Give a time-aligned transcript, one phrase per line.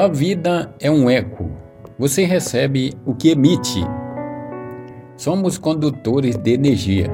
[0.00, 1.50] A vida é um eco.
[1.98, 3.84] Você recebe o que emite.
[5.14, 7.10] Somos condutores de energia.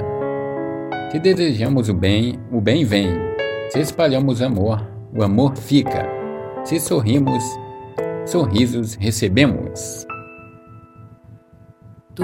[1.11, 3.09] Se desejamos o bem, o bem vem.
[3.71, 6.07] Se espalhamos amor, o amor fica.
[6.63, 7.43] Se sorrimos,
[8.25, 10.07] sorrisos recebemos.
[12.15, 12.23] Tu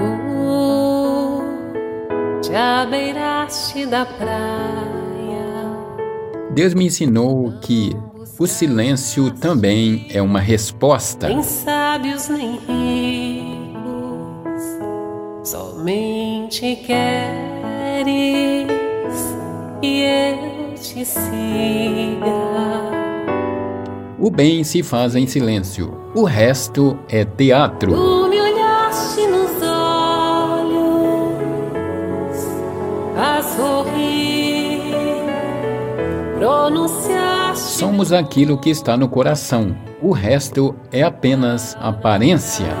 [2.40, 5.44] te abeiraste da praia.
[6.54, 7.94] Deus me ensinou que
[8.38, 11.28] o silêncio também é uma resposta.
[11.28, 14.62] Nem sábios nem ricos,
[15.44, 18.66] somente queres
[19.80, 22.34] que eu te siga.
[24.18, 27.92] O bem se faz em silêncio, o resto é teatro.
[27.92, 31.34] Tu me olhaste nos olhos
[33.16, 34.80] a sorrir,
[36.38, 37.43] pronunciaste.
[37.54, 42.74] Somos aquilo que está no coração, o resto é apenas aparência.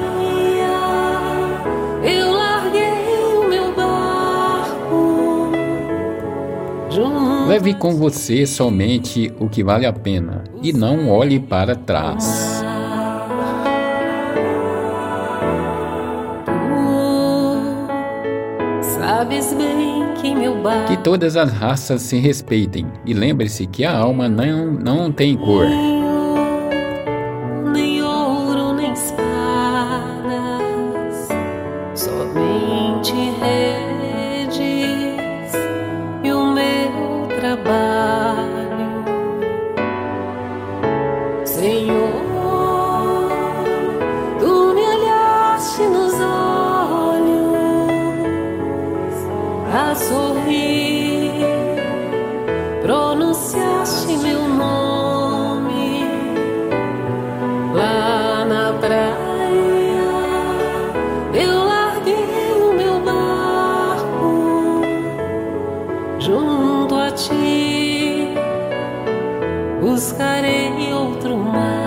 [2.02, 2.82] Eu larguei
[3.36, 5.52] o meu barco.
[7.48, 12.62] Leve com você somente o que vale a pena e não olhe para trás.
[16.44, 16.52] Tu
[18.98, 20.03] sabes bem
[20.86, 22.86] que todas as raças se respeitem.
[23.04, 25.66] E lembre-se que a alma não, não tem cor.
[27.72, 29.18] nem ouro nem espadas,
[31.94, 34.03] somente redes
[49.94, 51.32] sorrir,
[52.82, 56.04] pronunciaste meu nome
[57.74, 59.14] lá na praia.
[61.34, 64.82] Eu larguei o meu barco
[66.18, 68.34] junto a ti,
[69.80, 71.84] buscarei outro mar.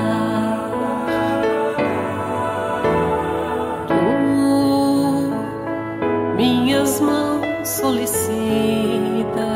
[6.36, 9.50] Minhas mãos solicita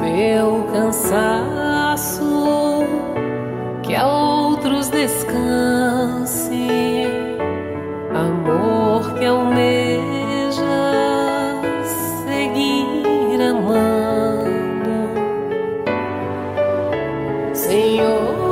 [0.00, 2.24] meu cansaço
[3.82, 6.66] que a outros descanse
[8.12, 10.62] amor que almeja
[12.26, 15.14] seguir amando.
[17.54, 18.43] Senhor